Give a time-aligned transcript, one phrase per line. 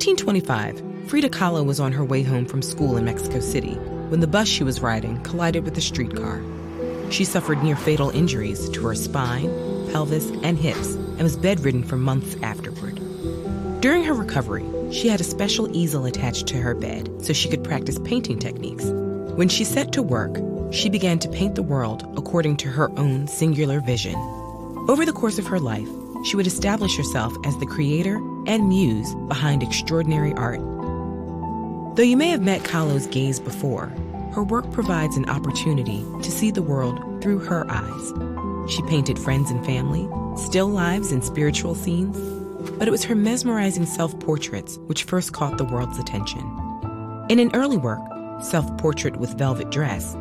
[0.00, 3.74] 1925, Frida Kahlo was on her way home from school in Mexico City
[4.08, 6.40] when the bus she was riding collided with a streetcar.
[7.10, 9.50] She suffered near fatal injuries to her spine,
[9.92, 12.98] pelvis, and hips and was bedridden for months afterward.
[13.82, 17.62] During her recovery, she had a special easel attached to her bed so she could
[17.62, 18.86] practice painting techniques.
[18.86, 20.34] When she set to work,
[20.72, 24.14] she began to paint the world according to her own singular vision.
[24.88, 25.88] Over the course of her life,
[26.24, 28.16] she would establish herself as the creator
[28.46, 30.60] and muse behind extraordinary art.
[31.96, 33.92] Though you may have met Kahlo's gaze before,
[34.32, 38.72] her work provides an opportunity to see the world through her eyes.
[38.72, 42.16] She painted friends and family, still lives and spiritual scenes,
[42.78, 46.40] but it was her mesmerizing self portraits which first caught the world's attention.
[47.28, 48.00] In an early work,
[48.42, 50.16] Self Portrait with Velvet Dress,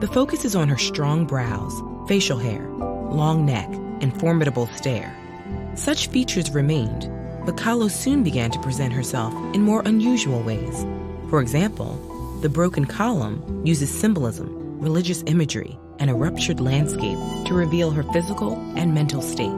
[0.00, 3.68] the focus is on her strong brows, facial hair, long neck,
[4.00, 5.16] and formidable stare.
[5.74, 7.10] Such features remained,
[7.46, 10.84] but Kahlo soon began to present herself in more unusual ways.
[11.28, 11.94] For example,
[12.42, 18.54] the broken column uses symbolism, religious imagery, and a ruptured landscape to reveal her physical
[18.76, 19.56] and mental state.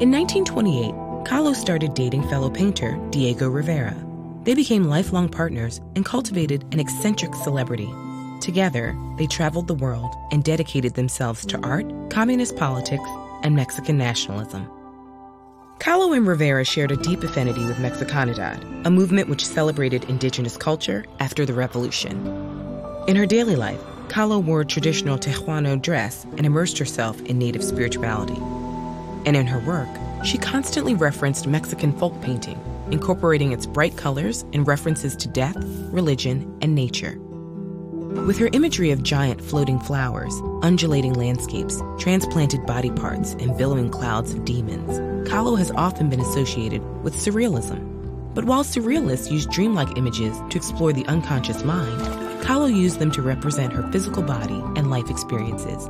[0.00, 0.92] In 1928,
[1.24, 3.96] Kahlo started dating fellow painter Diego Rivera.
[4.44, 7.92] They became lifelong partners and cultivated an eccentric celebrity
[8.40, 13.08] Together, they traveled the world and dedicated themselves to art, communist politics,
[13.42, 14.70] and Mexican nationalism.
[15.78, 21.04] Kahlo and Rivera shared a deep affinity with Mexicanidad, a movement which celebrated indigenous culture
[21.20, 22.16] after the revolution.
[23.06, 27.62] In her daily life, Kahlo wore a traditional Tehuana dress and immersed herself in native
[27.62, 28.40] spirituality.
[29.26, 29.88] And in her work,
[30.24, 32.58] she constantly referenced Mexican folk painting,
[32.90, 35.56] incorporating its bright colors and references to death,
[35.92, 37.18] religion, and nature.
[38.24, 44.32] With her imagery of giant floating flowers, undulating landscapes, transplanted body parts, and billowing clouds
[44.32, 48.34] of demons, Kahlo has often been associated with surrealism.
[48.34, 52.00] But while surrealists use dreamlike images to explore the unconscious mind,
[52.42, 55.88] Kahlo used them to represent her physical body and life experiences.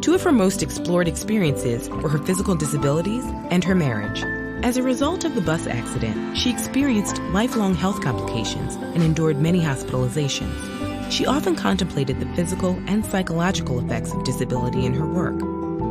[0.00, 4.22] Two of her most explored experiences were her physical disabilities and her marriage.
[4.64, 9.60] As a result of the bus accident, she experienced lifelong health complications and endured many
[9.60, 10.91] hospitalizations.
[11.12, 15.38] She often contemplated the physical and psychological effects of disability in her work,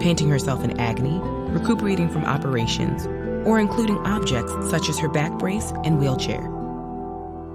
[0.02, 1.20] painting herself in agony,
[1.52, 3.06] recuperating from operations,
[3.46, 6.50] or including objects such as her back brace and wheelchair.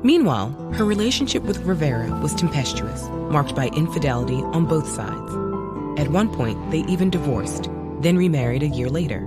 [0.05, 5.33] Meanwhile, her relationship with Rivera was tempestuous, marked by infidelity on both sides.
[6.01, 7.69] At one point, they even divorced,
[8.01, 9.27] then remarried a year later.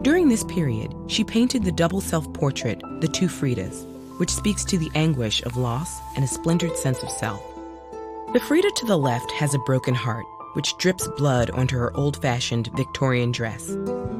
[0.00, 3.84] During this period, she painted the double self portrait, The Two Fridas,
[4.18, 7.53] which speaks to the anguish of loss and a splintered sense of self.
[8.34, 12.20] The Frida to the left has a broken heart, which drips blood onto her old
[12.20, 13.76] fashioned Victorian dress.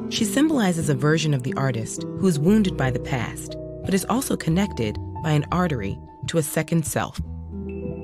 [0.09, 4.07] She symbolizes a version of the artist who is wounded by the past, but is
[4.09, 5.99] also connected by an artery
[6.29, 7.21] to a second self.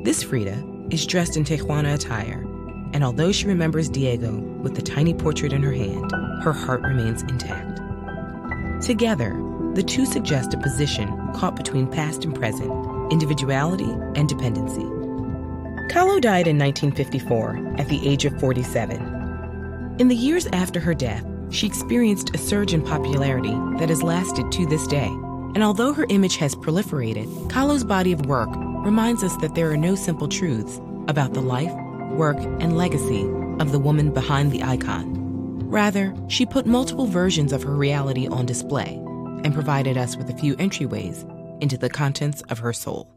[0.02, 2.42] This Frida is dressed in Tehuana attire,
[2.92, 6.10] and although she remembers Diego with the tiny portrait in her hand,
[6.42, 7.80] her heart remains intact.
[8.82, 9.40] Together,
[9.74, 12.72] the two suggest a position caught between past and present,
[13.12, 14.99] individuality and dependency.
[15.90, 19.96] Kahlo died in 1954 at the age of 47.
[19.98, 24.52] In the years after her death, she experienced a surge in popularity that has lasted
[24.52, 25.08] to this day.
[25.08, 28.50] And although her image has proliferated, Kahlo's body of work
[28.84, 31.72] reminds us that there are no simple truths about the life,
[32.12, 33.22] work, and legacy
[33.58, 35.68] of the woman behind the icon.
[35.68, 38.94] Rather, she put multiple versions of her reality on display
[39.42, 41.28] and provided us with a few entryways
[41.60, 43.10] into the contents of her soul.